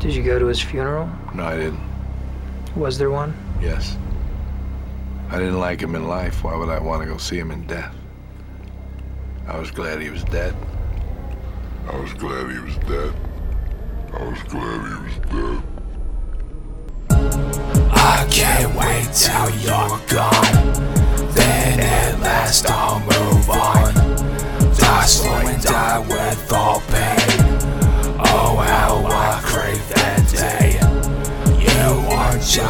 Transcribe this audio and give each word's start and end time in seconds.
Did 0.00 0.14
you 0.14 0.22
go 0.22 0.38
to 0.38 0.46
his 0.46 0.60
funeral? 0.60 1.08
No, 1.34 1.44
I 1.44 1.56
didn't. 1.56 1.80
Was 2.76 2.98
there 2.98 3.10
one? 3.10 3.34
Yes. 3.60 3.96
I 5.30 5.38
didn't 5.38 5.58
like 5.58 5.80
him 5.80 5.96
in 5.96 6.06
life. 6.06 6.44
Why 6.44 6.56
would 6.56 6.68
I 6.68 6.78
want 6.78 7.02
to 7.02 7.08
go 7.08 7.16
see 7.18 7.36
him 7.36 7.50
in 7.50 7.66
death? 7.66 7.94
I 9.48 9.58
was 9.58 9.70
glad 9.70 10.00
he 10.00 10.10
was 10.10 10.22
dead. 10.24 10.54
I 11.90 11.96
was 11.98 12.12
glad 12.14 12.50
he 12.50 12.58
was 12.58 12.76
dead. 12.78 13.12
I 14.14 14.24
was 14.24 14.42
glad 14.44 14.86
he 14.86 14.94
was 15.04 15.18
dead. 15.32 15.62
I 17.90 18.26
can't 18.30 18.74
wait 18.76 19.12
till 19.12 19.50
you're 19.60 19.98
gone. 20.06 21.32
Then 21.34 21.80
at 21.80 22.20
last 22.20 22.70
I'll 22.70 23.00
move 23.00 23.50
on. 23.50 23.77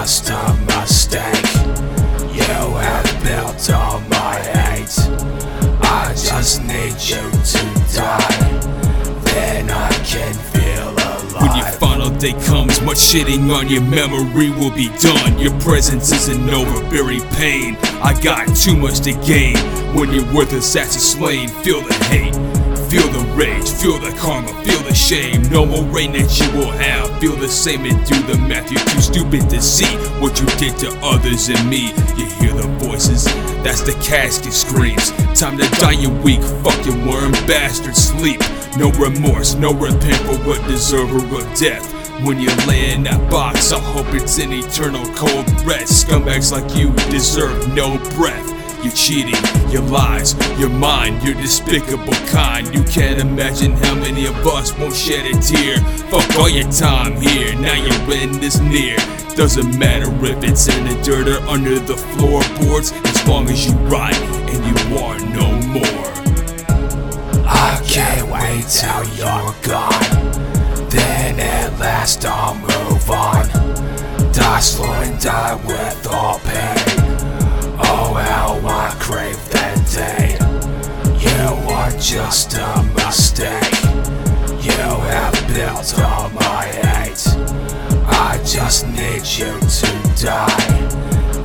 Just 0.09 0.33
mistake. 0.65 1.55
You 2.33 2.73
have 2.80 3.23
built 3.23 3.71
all 3.71 4.01
my 4.09 4.37
hate. 4.37 4.97
I 5.83 6.15
just 6.17 6.62
need 6.62 6.97
you 6.98 7.21
to 7.53 7.62
die. 7.95 8.61
Then 9.25 9.71
I 9.71 9.91
can 10.05 10.33
feel 10.33 10.93
alive. 10.93 11.43
When 11.43 11.57
your 11.59 11.67
final 11.73 12.11
day 12.17 12.33
comes, 12.47 12.81
much 12.81 12.97
shitting 12.97 13.55
on 13.55 13.69
your 13.69 13.83
memory 13.83 14.48
will 14.48 14.75
be 14.75 14.89
done. 14.98 15.39
Your 15.39 15.53
presence 15.61 16.11
isn't 16.11 16.48
over, 16.48 16.81
bury 16.89 17.20
pain. 17.37 17.77
I 18.03 18.19
got 18.23 18.56
too 18.56 18.79
much 18.79 19.01
to 19.01 19.12
gain. 19.12 19.59
When 19.95 20.11
your 20.11 20.25
worth 20.33 20.55
assassin 20.55 21.03
slain, 21.03 21.48
feel 21.48 21.83
the 21.83 21.93
hate. 22.05 22.58
Feel 22.88 23.06
the 23.09 23.34
rage, 23.37 23.70
feel 23.70 23.98
the 23.98 24.16
karma, 24.19 24.48
feel 24.65 24.80
the 24.80 24.95
shame. 24.95 25.42
No 25.51 25.66
more 25.66 25.84
reign 25.84 26.12
that 26.12 26.41
you 26.41 26.59
will 26.59 26.70
have. 26.70 27.20
Feel 27.20 27.37
the 27.37 27.47
same 27.47 27.84
and 27.84 28.02
do 28.06 28.16
the 28.23 28.38
math. 28.48 28.73
You're 28.73 28.80
too 28.80 29.02
stupid 29.02 29.51
to 29.51 29.61
see 29.61 29.95
what 30.20 30.41
you 30.41 30.47
did 30.56 30.78
to 30.78 30.98
others 31.03 31.50
and 31.50 31.69
me. 31.69 31.92
You 32.17 32.25
hear 32.41 32.55
the 32.55 32.67
voices, 32.80 33.25
that's 33.62 33.83
the 33.83 33.92
casket 34.03 34.55
screams. 34.55 35.11
Time 35.39 35.58
to 35.58 35.69
die, 35.78 36.00
you 36.00 36.08
weak 36.08 36.41
fucking 36.64 37.06
worm 37.06 37.33
bastard. 37.47 37.95
Sleep. 37.95 38.41
No 38.78 38.91
remorse, 38.92 39.55
no 39.55 39.75
repent 39.75 40.17
for 40.25 40.39
what 40.48 40.67
deserver 40.67 41.19
of 41.19 41.58
death. 41.58 41.92
When 42.25 42.41
you 42.41 42.48
lay 42.67 42.95
in 42.95 43.02
that 43.02 43.30
box, 43.30 43.70
I 43.70 43.80
hope 43.80 44.14
it's 44.14 44.39
an 44.39 44.50
eternal 44.50 45.05
cold 45.14 45.47
rest. 45.67 46.06
Scumbags 46.06 46.52
like 46.52 46.75
you 46.75 46.92
deserve 47.11 47.69
no 47.75 47.98
breath. 48.17 48.58
You're 48.83 48.93
cheating, 48.93 49.34
your 49.71 49.83
lies, 49.83 50.34
your 50.59 50.69
mind, 50.69 51.23
your 51.25 51.34
despicable 51.34 52.12
kind. 52.29 52.73
You 52.73 52.85
can't 52.85 53.20
imagine 53.20 53.73
how 53.73 53.95
many 53.97 54.27
of 54.27 54.37
us 54.47 54.73
won't 54.79 54.95
shed 54.95 55.27
a 55.27 55.33
tear. 55.41 55.79
Fuck 56.11 56.39
all 56.39 56.48
your 56.48 56.70
time 56.70 57.20
here, 57.20 57.55
now 57.57 57.75
your 57.75 58.12
end 58.12 58.43
is 58.45 58.61
near. 58.61 58.97
Doesn't 59.35 59.77
matter 59.79 60.09
if 60.25 60.45
it's 60.45 60.69
in 60.69 60.85
the 60.85 61.03
dirt 61.03 61.27
or 61.27 61.41
under 61.48 61.79
the 61.81 61.97
floorboards, 61.97 62.93
as 62.93 63.27
long 63.27 63.48
as 63.48 63.67
you 63.67 63.73
rot 63.89 64.15
and 64.15 64.65
you 64.65 64.98
are 64.98 65.19
no 65.19 65.51
more. 65.69 66.09
I 67.47 67.81
can't 67.85 68.31
wait 68.31 68.65
till 68.69 69.05
you're 69.17 69.55
gone. 69.63 70.89
Then 70.89 71.41
at 71.41 71.79
last 71.81 72.25
I'll 72.25 72.55
move 72.55 73.11
on. 73.11 73.48
Die 74.33 74.61
slow 74.61 74.92
and 74.92 75.20
die 75.20 75.57
with 75.67 76.07
all 76.13 76.39
pain. 76.41 76.78
Just 82.01 82.55
a 82.55 82.83
mistake. 82.95 83.73
You 84.63 84.71
have 84.73 85.35
built 85.49 85.99
all 85.99 86.31
my 86.31 86.65
hate. 86.65 87.27
I 88.07 88.41
just 88.45 88.87
need 88.87 89.27
you 89.27 89.59
to 89.59 90.23
die. 90.23 90.89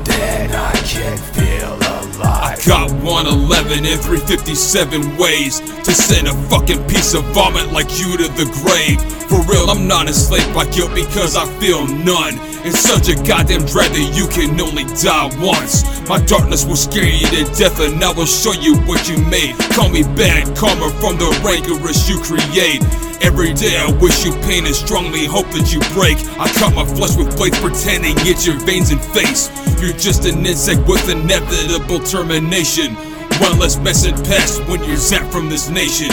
Then 0.04 0.52
I 0.52 0.72
can 0.86 1.18
feel 1.18 1.74
alive. 1.74 2.59
I 2.59 2.68
Got 2.68 2.92
111 2.92 3.86
in 3.86 3.97
357 3.97 5.18
ways 5.18 5.59
to 5.94 6.02
send 6.02 6.28
a 6.28 6.34
fucking 6.50 6.81
piece 6.88 7.14
of 7.14 7.24
vomit 7.36 7.72
like 7.72 8.00
you 8.00 8.18
to 8.18 8.28
the 8.34 8.50
grave. 8.62 9.00
For 9.30 9.42
real, 9.46 9.70
I'm 9.70 9.88
not 9.88 10.08
enslaved 10.08 10.54
by 10.54 10.66
guilt 10.72 10.94
because 10.96 11.36
I 11.36 11.46
feel 11.59 11.86
none. 11.86 12.40
It's 12.66 12.80
such 12.80 13.09
a 13.09 13.16
goddamn 13.16 13.66
dread 13.66 13.92
that 13.92 14.09
you 14.16 14.26
can 14.28 14.59
only 14.59 14.86
die 14.98 15.30
once. 15.38 15.84
My 16.09 16.18
darkness 16.26 16.66
will 16.66 16.80
scare 16.80 17.06
you 17.06 17.28
to 17.28 17.44
death 17.54 17.80
and 17.80 18.04
I 18.04 18.12
will 18.12 18.26
show 18.26 18.54
you 18.54 18.78
what 18.90 19.08
you 19.08 19.18
made. 19.30 19.54
Call 19.76 19.90
me 19.90 20.04
bad 20.18 20.56
karma 20.58 20.90
from 20.98 21.18
the 21.18 21.30
rancorous 21.46 22.10
you 22.10 22.18
create. 22.22 22.81
Every 23.22 23.54
day 23.54 23.78
I 23.78 23.92
wish 24.02 24.25
you 24.25 24.34
pain 24.50 24.66
and 24.66 24.75
strongly 24.75 25.25
hope 25.25 25.48
that 25.54 25.72
you 25.72 25.80
break. 25.94 26.18
I 26.40 26.50
cut 26.58 26.74
my 26.74 26.86
flesh 26.86 27.16
with 27.16 27.38
blades 27.38 27.60
pretending 27.60 28.18
it's 28.25 28.48
your 28.48 28.58
veins 28.66 28.92
and 28.92 29.02
face. 29.14 29.52
You're 29.81 29.94
just 29.94 30.25
an 30.25 30.46
insect 30.46 30.88
with 30.88 31.08
inevitable 31.08 32.00
termination. 32.00 32.98
One 33.39 33.59
less 33.59 33.77
mess 33.77 34.05
and 34.05 34.16
pest 34.25 34.61
when 34.67 34.83
you're 34.83 34.97
zapped 34.97 35.31
from 35.31 35.49
this 35.49 35.69
nation. 35.69 36.09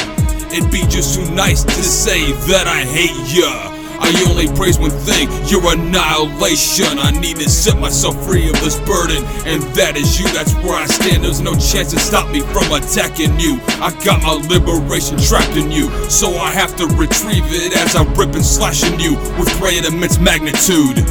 It'd 0.52 0.70
be 0.70 0.82
just 0.88 1.14
too 1.14 1.30
nice 1.32 1.62
to 1.62 1.82
say 1.82 2.32
that 2.48 2.66
I 2.66 2.84
hate 2.84 3.14
ya. 3.36 3.70
I 4.02 4.24
only 4.28 4.48
praise 4.56 4.78
one 4.78 4.90
thing, 4.90 5.28
your 5.46 5.60
annihilation. 5.72 6.98
I 6.98 7.10
need 7.12 7.36
to 7.36 7.50
set 7.50 7.78
myself 7.78 8.16
free 8.26 8.48
of 8.48 8.58
this 8.60 8.80
burden, 8.80 9.22
and 9.44 9.62
that 9.76 9.96
is 9.96 10.18
you. 10.18 10.26
That's 10.32 10.54
where 10.64 10.74
I 10.74 10.86
stand. 10.86 11.22
There's 11.22 11.42
no 11.42 11.52
chance 11.52 11.92
to 11.92 11.98
stop 12.00 12.30
me 12.30 12.40
from 12.40 12.72
attacking 12.72 13.38
you. 13.38 13.60
I 13.78 13.92
got 14.02 14.22
my 14.22 14.40
liberation 14.48 15.18
trapped 15.18 15.56
in 15.56 15.70
you, 15.70 15.90
so 16.08 16.34
I 16.36 16.50
have 16.50 16.74
to 16.76 16.86
retrieve 16.86 17.44
it 17.52 17.76
as 17.76 17.94
I 17.94 18.04
rip 18.14 18.34
and 18.34 18.44
slash 18.44 18.82
in 18.82 18.98
you 18.98 19.16
with 19.38 19.52
great 19.60 19.84
immense 19.84 20.18
magnitude. 20.18 21.04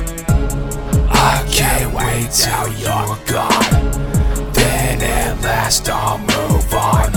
I 1.11 1.45
can't 1.51 1.93
wait 1.93 2.31
till 2.31 2.73
you're 2.73 3.17
gone. 3.27 4.08
At 5.69 5.87
I'll 5.87 6.17
move 6.17 6.73
on. 6.73 7.11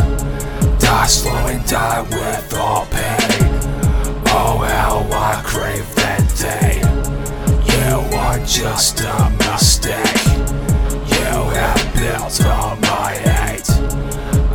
Die 0.79 1.07
slow 1.07 1.47
and 1.47 1.65
die 1.67 2.03
with 2.03 2.55
all 2.55 2.85
pain. 2.85 3.49
Oh, 4.27 4.59
how 4.69 5.09
I 5.11 5.41
crave 5.43 5.89
that 5.95 6.23
day. 6.37 6.77
You 7.73 8.19
are 8.19 8.39
just 8.45 9.01
a 9.01 9.31
mistake. 9.41 10.27
You 11.17 11.33
have 11.57 11.95
built 11.97 12.45
all 12.45 12.77
my 12.77 13.13
hate. 13.25 13.71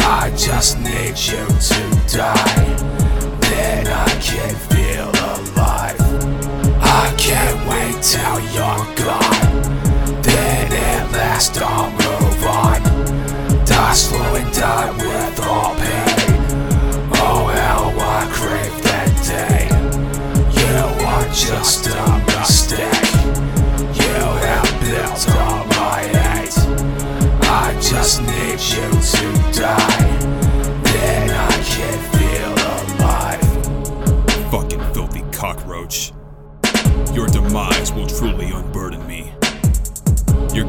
I 0.05 0.31
just 0.37 0.77
need 0.77 1.17
you 1.17 1.47
to 1.69 2.17
die. 2.17 2.75
Then 3.49 3.87
I 3.87 4.09
can 4.21 4.53
feel 4.69 5.09
alive. 5.33 5.99
I 6.83 7.15
can't 7.17 7.59
wait 7.67 8.03
till 8.03 8.39
you're 8.53 8.85
gone. 9.05 10.21
Then 10.21 10.71
at 10.71 11.11
last 11.13 11.59
I'll 11.59 12.06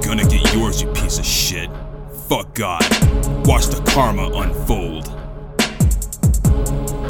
gonna 0.08 0.24
get 0.24 0.54
yours, 0.54 0.80
you 0.80 0.88
piece 0.94 1.18
of 1.18 1.26
shit. 1.26 1.68
Fuck 2.28 2.54
God. 2.54 2.80
Watch 3.46 3.66
the 3.66 3.82
karma 3.92 4.30
unfold. 4.32 5.04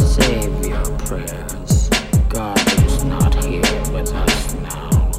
Save 0.01 0.67
your 0.67 0.85
prayers. 1.07 1.89
God 2.29 2.59
is 2.59 3.05
not 3.05 3.45
here 3.45 3.61
with 3.93 4.13
us 4.13 4.55
now. 4.55 5.13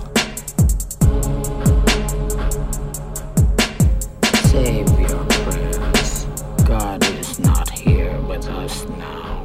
Save 4.50 5.00
your 5.00 5.24
prayers. 5.46 6.26
God 6.66 7.02
is 7.18 7.40
not 7.40 7.70
here 7.70 8.20
with 8.24 8.46
us 8.48 8.86
now. 8.90 9.39